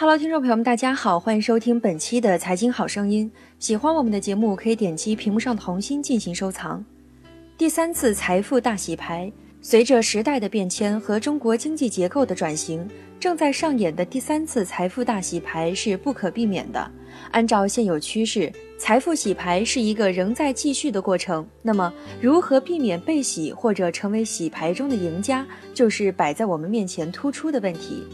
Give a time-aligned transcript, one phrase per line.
[0.00, 3.30] Hello，听众朋友们，大家好，欢迎收听本期的财经好声音。
[3.58, 6.82] 喜欢我们的节目，可以点击屏幕上的红心进行收藏。
[7.58, 12.88] 第三次财富大洗牌，随着时代的变迁和中国经济结构的转型，
[13.20, 16.90] 正在上演的第三次财富大洗牌是不可避免的。
[17.30, 21.46] 按照现有趋势，财富洗牌是一个仍在继续的过程。
[21.60, 21.92] 那么，
[22.22, 28.06] 如何避免被洗或者成为洗牌中的赢家，就是摆在我们面前突出的问题。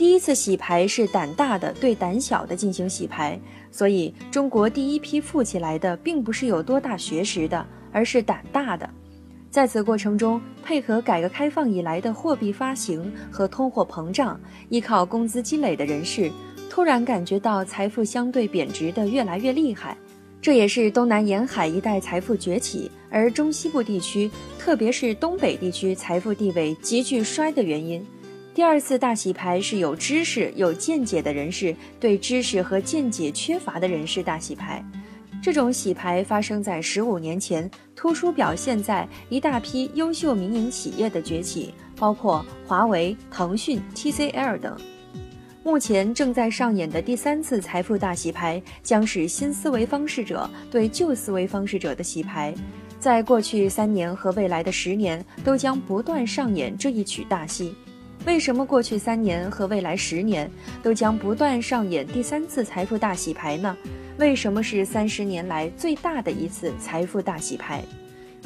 [0.00, 3.38] 第一次洗牌是胆大的对胆小的进行洗牌，
[3.70, 8.88] 所以中国第一批富起来的并不是有多大学识的，而是胆大的。
[9.50, 14.40] 在此过程中，配合改革开放以来的货币发行和通货膨胀，
[14.70, 16.32] 依靠工资积累的人士，
[16.70, 19.94] 突然感觉到财富相对贬值的越来越厉害。
[20.40, 28.02] 这也是东南沿海一带财富崛起，而中西部地区，特别是东北地区财富地位急剧衰的原因。
[28.52, 34.84] 第二次大洗牌是有知识、有见解的人士对知识和见解缺乏的人士大洗牌。
[35.42, 44.76] 这种洗牌发生在十五年前，突出表现在一大批优秀民营企业的崛起，包括华为、腾讯、TCL 等。
[45.62, 52.52] 目前正在上演的第三次财富大洗牌，将是新思维方式者对旧思维方式者的洗牌。
[52.98, 57.74] 在过去三年和未来的十年，都将不断上演这一曲大戏。
[58.26, 60.50] 为什么过去三年和未来十年
[60.82, 63.74] 都将不断上演第三次财富大洗牌呢？
[64.18, 67.82] 为什么是三十年来最大的一次财富大洗牌？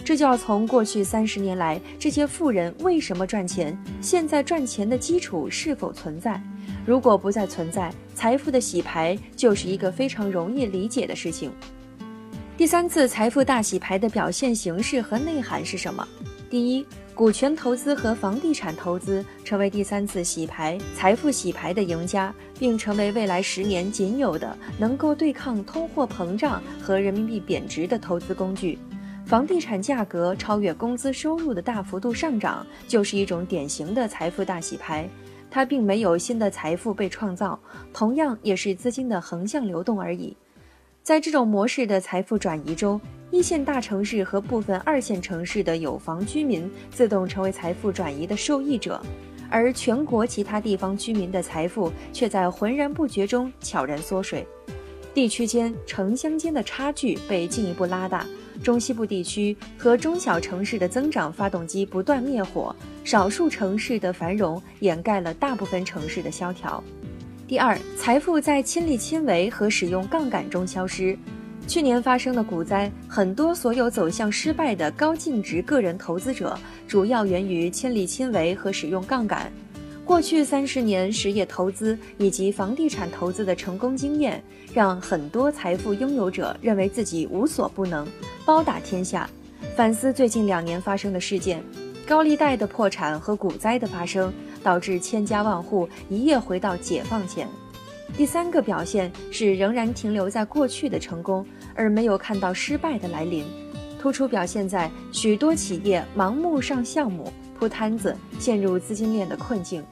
[0.05, 6.41] 这就要从过去三十年来这些富人为什么赚钱，现在赚钱的基础是否存在？
[6.87, 11.51] 如果不再存在，财富的洗牌就是一个非常容易理解的事情。
[12.57, 16.07] 第三次财富大洗牌的表现形式和内涵是什么？
[16.49, 16.87] 第一。
[17.15, 28.81] 股权投资和房地产投资成为第三次洗牌、财富洗牌的赢家，并成为未来十年仅有的能够对抗通货膨胀和人民币贬值的投资工具。
[29.25, 35.09] 房地产价格超越工资收入的大幅度上涨，就是一种典型的财富大洗牌。
[35.49, 37.57] 它并没有新的财富被创造，
[37.93, 40.37] 同样也是资金的横向流动而已。
[41.05, 43.01] 在这种模式的财富转移中，
[43.35, 49.03] 一线大城市和部分二线城市的有房居民自动成为财富转移的受益者，
[49.51, 54.47] 而全国其他地方居民的财富却在浑然不觉中悄然缩水。
[55.13, 58.25] 地区间、城乡间的差距被进一步拉大，
[58.63, 66.81] 中西部地区和中小城市的增长发动机不断灭火，少数城市的繁荣掩盖了大部分城市的萧条。
[67.49, 71.19] 第二，财富在亲力亲为和使用杠杆中消失。
[71.67, 79.51] 去年发生的股灾，很多所有走向失败的高净值个人投资者，主要源于亲力亲为和使用杠杆。
[80.05, 84.43] 过去三十年实业投资以及房地产投资的成功经验，
[84.73, 88.07] 让很多财富拥有者认为自己无所不能，
[88.45, 89.29] 包打天下。
[89.75, 91.65] 反思最近两年发生的事件，
[92.07, 94.33] 高利贷的破产和股灾的发生。
[94.65, 97.47] 导致千家万户一夜回到解放前。
[98.17, 101.45] 第三个表现是仍然停留在过去的成功，
[101.75, 103.45] 而没有看到失败的来临。
[104.01, 109.83] 突出表现在许多企业盲目上项目、铺摊子，陷入资金链的困境，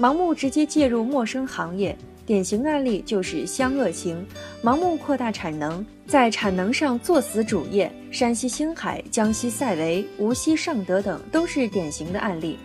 [0.00, 1.96] 盲目直接介入陌生行业。
[2.24, 4.26] 典型案例就是湘鄂情，
[4.62, 7.92] 盲目扩大产能，在产能上做死主业。
[8.10, 12.58] 山西星海、江西赛维、无锡尚德等都是典型的案例。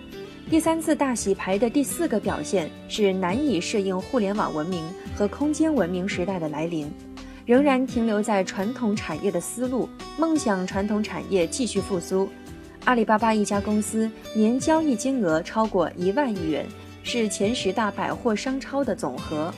[0.52, 4.84] 第三次大洗牌的第四个表现是难以适应互联网文明
[5.16, 6.92] 和空间文明时代的来临，
[7.46, 12.28] 仍然停留在传统产业的思路，梦想传统产业继续复苏。
[12.84, 16.66] 阿里巴巴一家公司年交易金额超过一万亿元，
[17.02, 19.54] 是前十大百货商超的总和。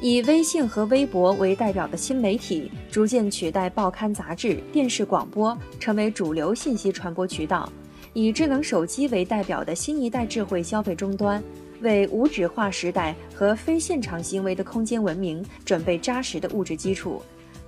[0.00, 7.72] 以微信和微博为代表的新媒体，逐渐取代报刊杂志、电视广播，成为主流信息传播渠道。
[8.18, 11.40] 以智能手机为代表的新一代智慧消费终端，
[11.82, 17.22] 为无纸化时代和非现场行为的空间文明准备扎实的物质基础。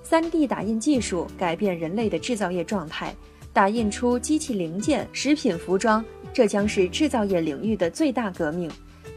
[0.05, 3.15] 3D 打印技术改变人类的制造业状态，
[3.53, 6.03] 打印出机器零件、食品、服装，
[6.33, 8.69] 这将是制造业领域的最大革命。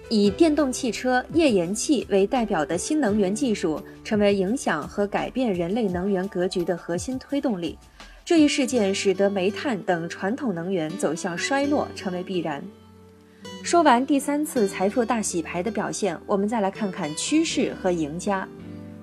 [0.09, 7.77] 以电动汽车、页岩气为代表的新能源技术，成为影响和改变人类能源格局的核心推动力。
[8.25, 12.65] 这一事件使得煤炭等传统能源走向衰落，成为必然。
[13.63, 18.49] 说完第三次财富大洗牌的表现，我们再来看看趋势和赢家。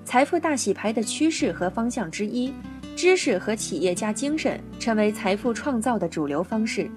[0.04, 2.52] 财富大洗牌的趋势和方向之一，
[2.96, 6.90] 知识和企业家精神成为财富创造的主流方式。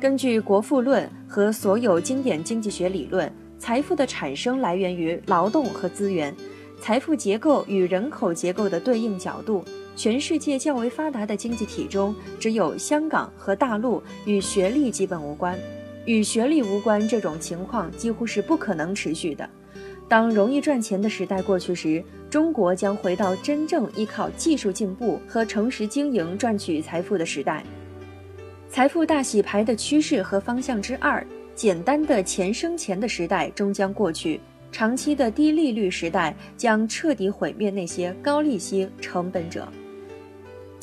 [0.00, 3.28] 根据《国富论》和所有经典经济学理论，
[3.58, 6.32] 财富的产生来源于劳动和资源，
[6.80, 9.64] 财富结构与人口结构的对应角度。
[9.96, 15.58] 全世界较为发达的经济体中，只有香港和大陆与学历基本无关。
[16.04, 19.48] 与学历无关这种情况几乎是不可能持续的。
[20.06, 27.64] 当容易赚钱的时代过去时，中国将回到真正依靠技术进步和诚实经营赚取财富的时代。
[28.68, 39.66] 财富大洗牌的趋势和方向之二，简单的钱生钱的时代终将过去，长期的低利率时代将彻底毁灭那些高利息成本者。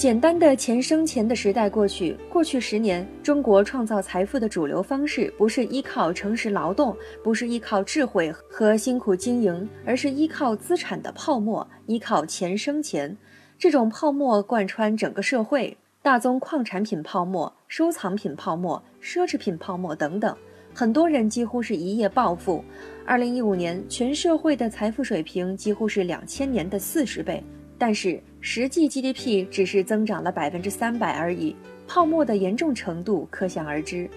[0.01, 2.17] 简单的钱生钱的时代过去。
[2.27, 13.15] 过去十年，中国创造财富的主流方式不是依靠诚实劳动，不是依靠智慧和辛苦经营，而是依靠资产的泡沫，依靠钱生钱。
[13.59, 20.35] 这种泡沫贯穿整个社会，大宗矿产品泡沫、收藏品泡沫、奢侈品泡沫等等。
[20.73, 22.65] 很多人几乎是一夜暴富。
[23.05, 27.43] 二零一五年，全社会的财富水平几乎是两千年的四十倍。
[27.77, 31.55] 但是实际 GDP 只是增长了百分之三百而已，
[31.87, 34.09] 泡沫的严重程度可想而知。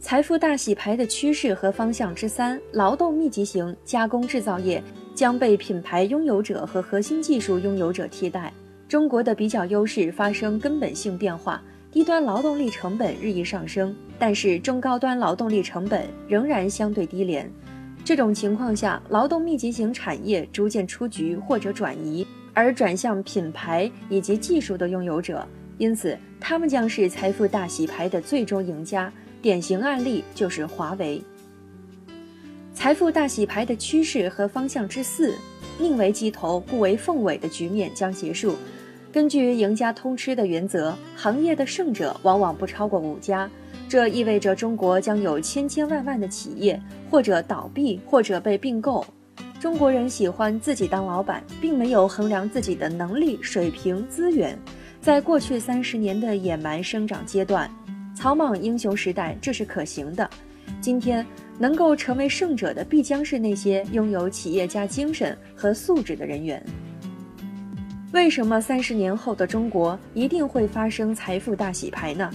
[0.00, 4.82] 财富大洗牌的趋势和方向之三，劳动密集型加工制造业
[5.14, 8.52] 将被品牌拥有者和核心技术拥有者替代。
[8.88, 11.62] 中国的比较优势发生根本性变化，
[11.92, 17.48] 低端劳动力成本日益上升，但是中高端劳动力成本仍然相对低廉。
[18.02, 25.46] 这种情况下，劳动密集型产业逐渐出局或者转移，而转向品牌以及技术的拥有者，
[25.78, 29.12] 因此他们将是财富大洗牌的最终赢家。
[29.42, 31.22] 典型案例就是华为。
[32.74, 35.34] 财富大洗牌的趋势和方向之四，
[35.78, 38.54] 宁为鸡头不为凤尾的局面将结束。
[39.10, 43.50] 根据赢家通吃的原则，行业的胜者往往不超过五家。
[43.88, 46.80] 这意味着中国将有千千万万的企业
[47.10, 49.04] 或者倒闭，或者被并购。
[49.60, 54.58] 中国人喜欢自己当老板，并没有衡量自己的能力、水平、资源。
[55.02, 57.70] 在过去三十年的野蛮生长阶段，
[58.16, 60.28] 草莽英雄时代，这是可行的。
[60.80, 61.24] 今天
[61.58, 66.64] 能够成为胜者的，必将是那些拥有企业家精神和素质的人员。
[68.14, 72.30] 为什么三十年后的中国一定会发生财富大洗牌呢？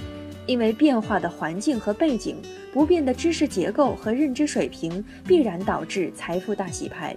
[0.47, 2.37] 因为变化的环境和背景、
[2.73, 7.15] 不变的知识结构和认知水平，必然导致财富大洗牌。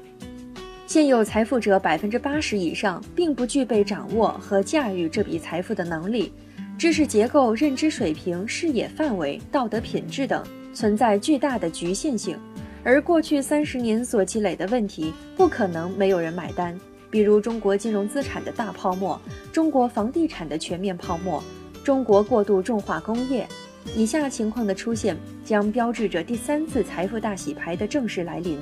[0.86, 6.32] 现有财富者百分之八十以上并不具备掌握和驾驭这笔财富的能力，
[6.78, 10.42] 知识结构、认知水平、视野范围、道德品质等
[10.72, 12.38] 存在巨大的局限性。
[12.82, 16.78] 而过去三十年所积累的问题，不可能没有人买单。
[17.10, 19.20] 比如中国金融资产的大泡沫，
[19.52, 21.42] 中国房地产的全面泡沫。
[21.84, 23.48] 中国过度重化工业，
[23.96, 28.58] 以下情况的出现将标志着第三次财富大洗牌的正式来临。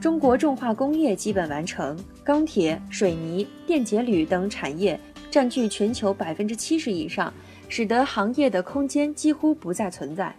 [0.00, 4.98] 中国重化工业基本完成，钢铁、水泥、电解铝等产业
[5.30, 7.32] 占据全球百分之七十以上，
[7.68, 10.34] 使得行业的空间几乎不再存在。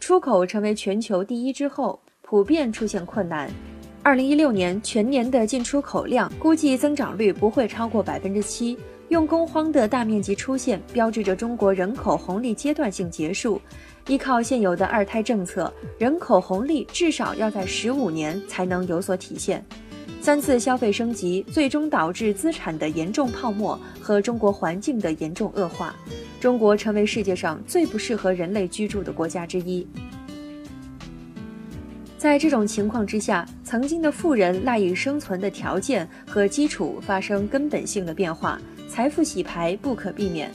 [0.00, 3.48] 出口成为全球第一之后，普遍出现困难。
[4.02, 8.76] 二零一六年全年的进出口量估计增长率不会超过百分之七。
[9.10, 13.60] 用工荒的大面积出现，标志着中国人口红利阶段性结束。
[14.08, 19.64] 依靠现有的二胎政策，人口红利至少要在十五年才能有所体现。
[20.20, 25.94] 三次消费升级最终导致资产的严重泡沫和中国环境的严重恶化，
[26.40, 29.86] 中国成为世界上最不适合人类居住的国家之一。
[32.16, 38.58] 在这种情况之下，曾经的富人赖以生存的条件和基础发生根本性的变化。
[38.88, 40.50] 财富洗牌不可避免，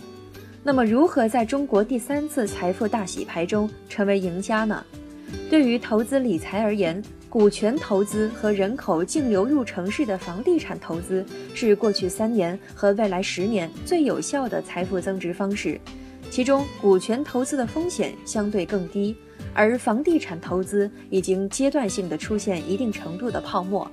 [0.64, 4.84] 那么如何在中国第三次财富大洗牌中成为赢家呢？
[5.50, 15.80] 对于投资理财而言，股权投资和人口净流入城市的房地产投资是过去三年和未来十年最有效的财富增值方式。
[16.32, 19.16] 其中，股权投资的风险相对更低，
[19.54, 23.90] 而房地产投资已经阶段性的出现一定程度的泡沫。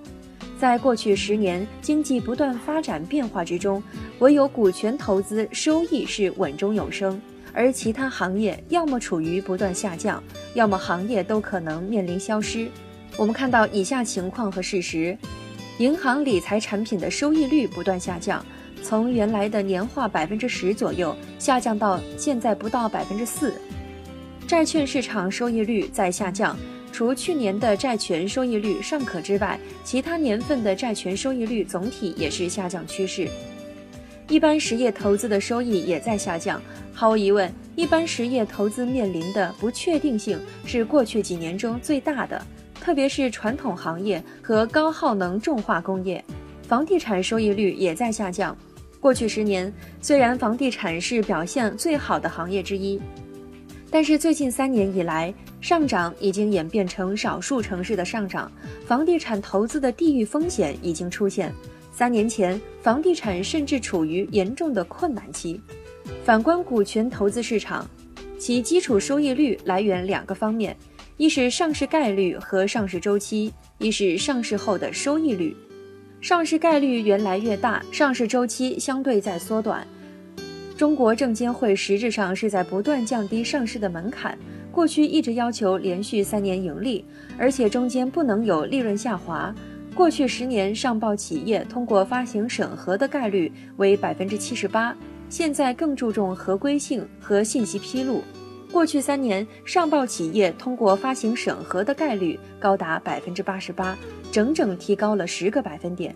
[0.59, 3.83] 在过去十年经济不断发展变化之中，
[4.21, 7.21] 唯有股权投资收益是稳中有升，
[7.53, 10.23] 而其他行业要么处于不断下降，
[10.55, 12.69] 要么行业都可能面临消失。
[13.19, 15.17] 我们看到以下情况和事实：
[15.79, 18.45] 银行理财产品的收益率不断下降，
[18.83, 23.51] 从原来的年化百分之十左右下降到现在不到百分之四；
[24.47, 26.57] 债券市场收益率在下降。
[26.97, 33.29] 除去年的债权收益率尚可之外，其他年份的债权收益率总体也是下降趋势。
[34.31, 36.59] 一般实业投资的收益也在下降。
[36.95, 42.43] 毫无疑问，一般实业投资面临的不确定性是过去几年中最大的。
[42.81, 46.25] 特别是传统行业和高耗能重化工业，
[46.67, 48.57] 房地产收益率也在下降。
[49.01, 52.99] 过去十年，虽然房地产是表现最好的行业之一，
[53.91, 58.51] 但是最近三年以来，上涨已经演变成少数城市的上涨，
[58.87, 61.53] 房地产投资的地域风险已经出现。
[61.93, 65.61] 三年前，房地产甚至处于严重的困难期。
[66.25, 67.89] 反观股权投资市场，
[68.39, 70.77] 其基础收益率来源两个方面，
[71.17, 75.57] 一是上市概率和上市周期，一是上市后的收益率。
[76.21, 79.87] 上市概率越来越大，上市周期相对在缩短。
[80.77, 84.39] 中国证监会实质上是在不断降低上市的门槛，
[84.77, 87.03] 过去一直要求连续三年盈利，
[87.39, 89.55] 而且中间不能有利润下滑。
[89.95, 94.95] 过去十年上报企业通过发行审核的概率为百分之七十八。
[95.31, 98.21] 现在更注重合规性和信息披露。
[98.71, 103.97] 过去三年，上报企业通过发行审核的概率高达百分之八十八，
[104.31, 106.15] 整整提高了十个百分点。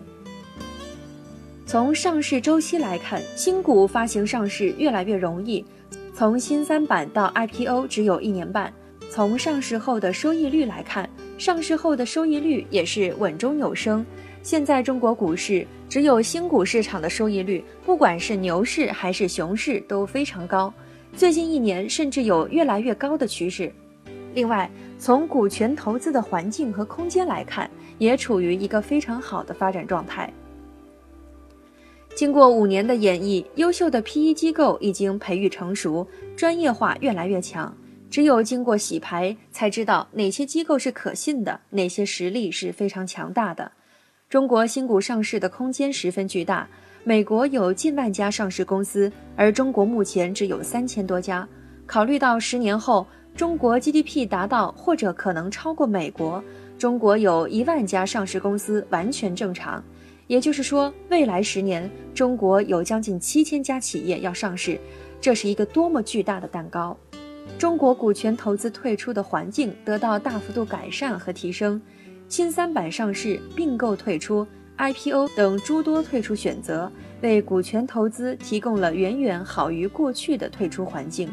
[1.65, 5.65] 从上市周期来看，新股发行上市越来越容易，
[6.21, 8.71] 从新三板到 IPO 只有一年半。
[9.09, 11.09] 从上市后的收益率来看，
[11.39, 14.05] 上市后的收益率也是稳中有升。
[14.43, 20.71] 现在中国股市只有新股市场的收益率，不管是牛市还是熊市都非常高，
[21.15, 23.73] 最近一年甚至有越来越高的趋势。
[24.35, 30.31] 另外，从股权投资的环境和空间来看，也处于一个非常好的发展状态。
[32.13, 37.75] 经过五年的演绎，优秀的 PE 机构已经培育成熟，专业化越来越强。
[38.09, 43.71] 只有经过洗牌，才知道哪些机构是可信的，哪些实力是非常强大的。
[44.29, 46.67] 中国新股上市的空间十分巨大，
[47.03, 51.47] 美国有近万家上市公司，而中国目前只有三千多家。
[51.87, 56.43] 考虑到十年后中国 GDP 达到或者可能超过美国，
[56.77, 59.81] 中国有一万家上市公司完全正常。
[60.31, 64.79] 也就是说，未来十年中国有将近七千家企业要上市，
[65.19, 66.97] 这是一个多么巨大的蛋糕！
[67.59, 71.81] 中国股权投资退出的环境得到大幅度改善和提升。
[72.29, 74.47] 新三板上市、并购退出、
[74.77, 81.29] IPO 等诸多退出选择，为股权投资提供了远远好于过去的退出环境。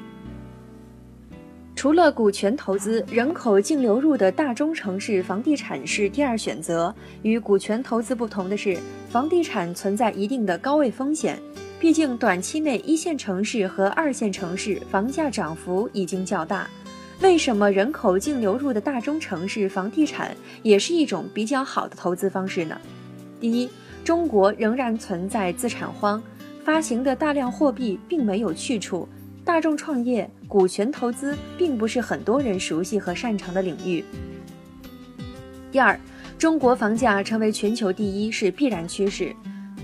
[1.79, 6.93] 除了股权投资，人口净流入的大中城市房地产是第二选择。
[7.23, 8.77] 与股权投资不同的是，
[9.09, 11.39] 房地产存在一定的高位风险，
[11.79, 16.69] 毕竟短期内一线城市和二线城市房价涨幅已经较大。
[17.21, 22.77] 为什么人口净流入的大中城市房地产也是一种比较好的投资方式呢？
[23.39, 23.71] 第一，
[24.03, 26.21] 中国仍然存在资产荒，
[26.65, 29.09] 发行的大量货币并没有去处，
[29.49, 34.05] 大众创业、股权投资并不是很多人熟悉和擅长的领域。
[35.73, 35.99] 第二，
[36.37, 39.35] 中国房价成为全球第一是必然趋势。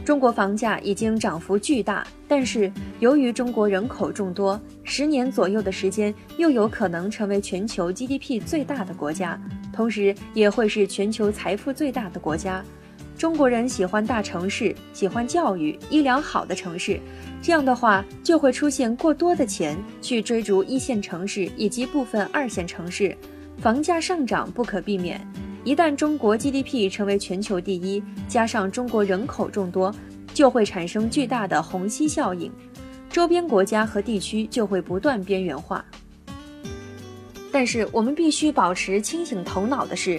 [0.05, 9.41] 中国房价已经涨幅巨大，但是由于中国人口众多，十年左右的时间又有可能成为全球 GDP 最大的国家，
[9.73, 12.63] 同时也会是全球财富最大的国家。
[13.17, 17.01] 中国人喜欢大城市，喜欢教育、医疗好的城市，
[17.45, 23.15] 这样的话就会出现过多的钱去追逐一线城市以及部分二线城市，
[23.59, 25.21] 房价上涨不可避免。
[25.63, 29.95] 一旦中国 GDP 成为全球第一，加上中国人口众多，
[30.33, 32.51] 就会产生巨大的虹吸效应，
[33.11, 35.85] 周边国家和地区就会不断边缘化。
[37.53, 40.19] 但是我们必须保持清醒头脑的是，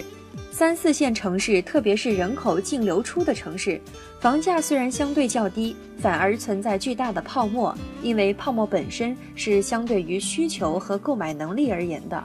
[0.50, 3.80] 三四线城市，特别是人口净流出的城市，
[4.20, 12.22] 房价虽然相对较低，反而存在巨大的泡沫，因为泡沫本身是相对于需求和购买能力而言的。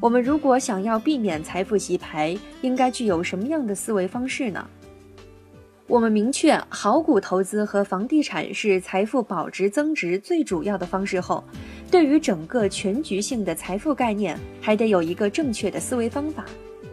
[0.00, 4.66] 我们如果想要避免财富洗牌，应该具有什么样的思维方式呢？
[5.86, 11.42] 我们明确好股投资和房地产是财富保值增值最主要的方式后，
[11.90, 16.44] 对于整个全局性的财富概念，还得有一个正确的思维方法：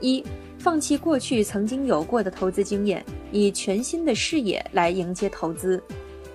[0.02, 0.24] 一、
[0.58, 5.80] 放弃过去曾经有过的投资经验，以全新的视野来迎接投资；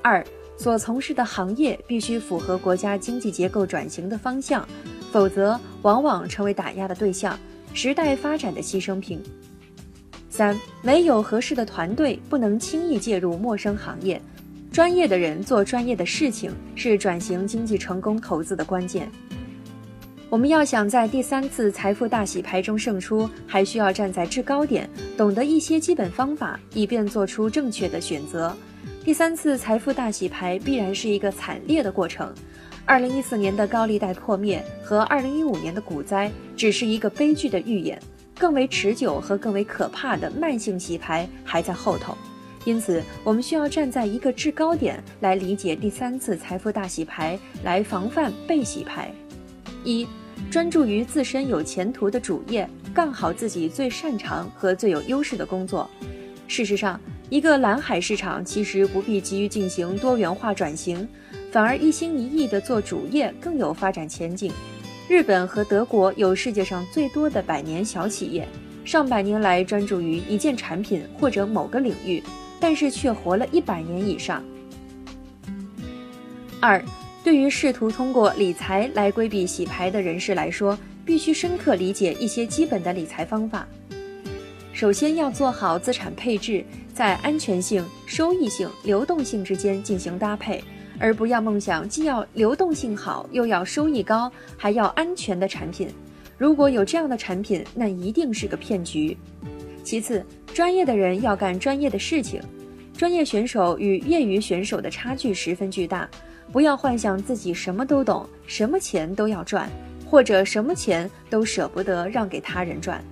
[0.02, 0.24] 二、
[0.56, 4.66] 所从事的行业必须符合国家经济结构转型的方向。
[5.10, 7.38] 否则，往往成为打压的对象，
[7.74, 9.22] 时代发展的牺牲品。
[10.30, 14.18] 三，没有合适的团队，不能轻易介入陌生行业。
[14.72, 19.12] 专业的人做专业的事情，是转型经济成功投资的关键。
[20.32, 28.56] 我们要想在第三次财富大洗牌中胜出，还需要站在制高点，懂得一些基本方法，以便做出正确的选择。
[29.04, 32.32] 第三次财富大洗牌必然是一个惨烈的过程。
[32.86, 38.00] 二零一四年的高利贷破灭和二零一五年的股灾只是一个悲剧的预演。
[38.38, 42.16] 更为持久和更为可怕的慢性洗牌还在后头。
[42.64, 49.12] 因此，我们需要站在一个制高点来理解第三次财富大洗牌，来防范被洗牌。
[49.84, 50.06] 一，
[50.52, 55.88] 专注于自身有前途的主业，干好自己最擅长和最有优势的工作。
[56.46, 61.08] 事实上，一个蓝海市场其实不必急于进行多元化转型，
[61.50, 64.52] 反而一心一意地做主业更有发展前景。
[65.08, 68.46] 日本和德国有世界上最多的百年小企业，
[68.84, 72.22] 上百年来专注于一件产品或者某个领域。
[72.60, 74.44] 但是却活了一百年以上。
[76.60, 76.80] 二，
[77.24, 80.76] 对于试图通过理财来规避洗牌的人士来说，
[81.06, 83.66] 必须深刻理解一些基本的理财方法。
[84.72, 90.64] 首先要做好资产配置，在安全性、收益性、流动性之间进行搭配，
[90.98, 95.88] 而不要梦想既要流动性好，又要收益高，还要安全的产品。
[96.36, 99.16] 如果有这样的产品，那一定是个骗局。
[99.84, 102.42] 其次，专业的人要干专业的事情，
[102.96, 106.08] 专业选手与业余选手的差距十分巨大。
[106.52, 109.68] 不要幻想自己什么都懂，什么钱都要赚，
[110.08, 113.02] 或者什么钱都舍不得让给他人赚。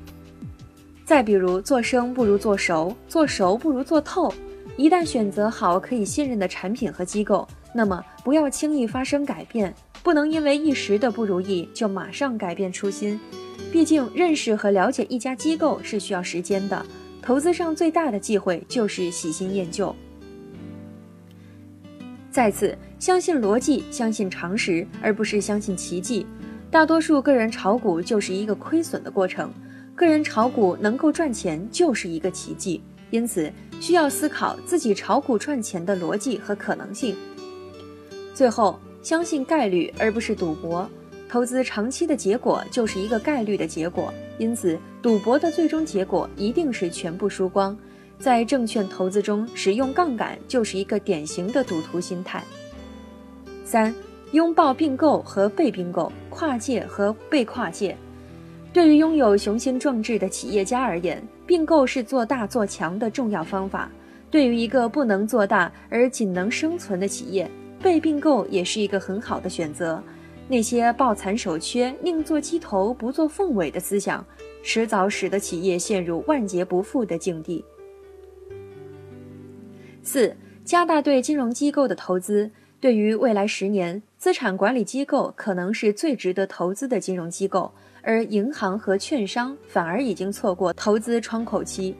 [1.06, 4.32] 再比如，做生不如做熟，做熟不如做透。
[4.76, 13.18] 一旦选择好可以信任的产品和机构，那么不要轻易发生改变，不能因为一时的不如意就马上改变初心。
[13.72, 16.84] 毕竟，认识和了解一家机构是需要时间的。
[17.22, 19.94] 投资上最大的忌讳就是喜新厌旧。
[22.30, 26.24] 再次，相信逻辑，相信常识，而不是相信奇迹。
[26.70, 29.52] 大多数个人炒股就是一个亏损的过程，
[29.96, 32.80] 个人炒股能够赚钱就是一个奇迹。
[33.10, 37.16] 因此，需要思考自己炒股赚钱的逻辑和可能性。
[38.32, 40.88] 最后，相信概率，而不是赌博。
[41.28, 47.76] 投资长期的结果就是一个概率的结果，因此赌博的最终结果一定是全部输光。
[48.20, 52.44] 在证券投资中使用杠杆就是一个典型的赌徒心态。
[53.64, 53.94] 三、
[54.32, 57.96] 拥抱并购和被并购，跨界和被跨界。
[58.72, 63.88] 对于拥有雄心壮志的企业家而言，并购是做大做强的重要方法；
[64.30, 67.50] 对于一个不能做大而仅能生存的企业，
[67.82, 70.00] 被并购也是一个很好的选择。
[70.46, 74.24] 那些抱残守缺、宁做鸡头不做凤尾的思想，
[74.62, 77.64] 迟早使得企业陷入万劫不复的境地。
[80.10, 82.50] 四、加大对金融机构的投资。
[82.80, 91.94] 对于未来十年，资产管理机构可能是最值得投资的金融机构，而银行和券商反而已经错过投资窗口期。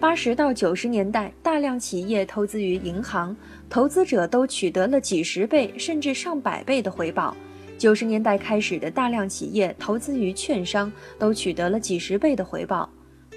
[0.00, 3.36] 八十到九十年代，大量企业投资于银行，
[3.68, 7.36] 投资者都取得了几十倍甚至上百倍的回报。
[7.76, 12.88] 九十年代开始的大量企业投资于券商，都取得了几十倍的回报；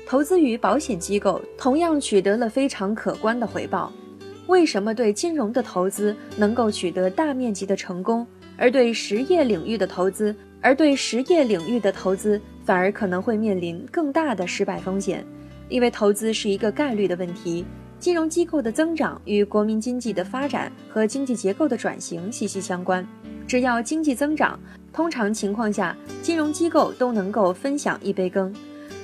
[0.06, 3.92] 投资于保险机构，同样取得了非常可观的回报。
[4.48, 15.26] 为什么对金融的投资能够取得大面积的成功，而对实业领域的投资，而对实业领域的投资反而可能会面临更大的失败风险？
[15.70, 17.66] 因为投资是一个概率的问题，
[17.98, 23.08] 金融机构的增长与国民经济的发展和经济结构的转型息息相关。
[23.48, 24.60] 只要经济增长，
[24.92, 28.54] 通常情况下，金融机构都能够分享一杯羹。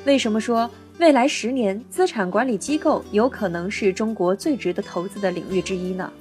[0.05, 6.11] 为什么说未来十年资产管理机构有可能是中国最值得投资的领域之一呢？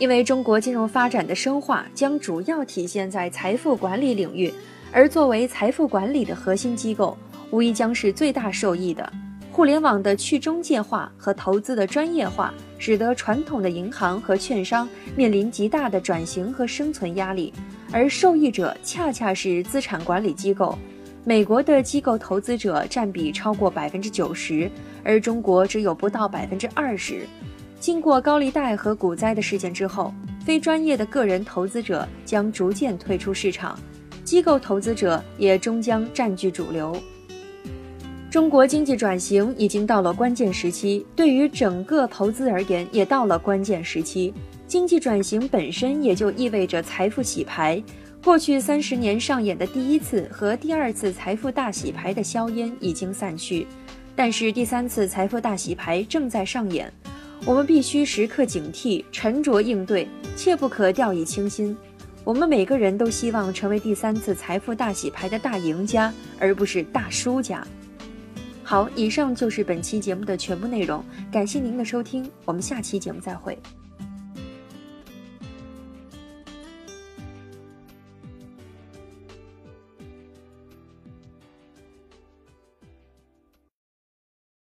[0.00, 4.52] 因为中国金融发展的深化将主要体现在财富管理领域，
[4.90, 7.16] 而作为财富管理的核心机构，
[7.52, 9.12] 无疑将是最大受益的。
[9.52, 17.54] 互联网的去中介化和投资的专业化，使得传统的银行和券商面临极大的转型和生存压力，
[17.92, 20.76] 而受益者恰恰是资产管理机构。
[21.24, 24.68] 美国的机构投资者占比超过百分之九十，
[25.04, 27.26] 而中国只有不到百分之二十。
[27.78, 30.12] 经过高利贷和股灾的事件之后，
[30.44, 33.78] 非专业的个人投资者将逐渐退出市场，
[34.24, 36.96] 机构投资者也终将占据主流。
[38.28, 44.34] 中国经济转型已经到了关键时期，对于整个投资而言也到了关键时期。
[44.72, 47.82] 经济转型本身也就意味着财富洗牌。
[48.24, 53.66] 过去三十年上演的第一次和第二次财富大洗牌的硝烟已经散去，
[54.16, 56.90] 但是第三次财富大洗牌正在上演。
[57.44, 60.08] 我们必须时刻警惕，沉着应对，
[60.38, 61.76] 切不可掉以轻心。
[62.24, 67.62] 我们每个人都希望成为第三次财富大洗牌的大赢家，而不是大输家。
[68.64, 73.58] 好，以上就是本期节目的全部内容，感谢您的收听，我们下期节目再会。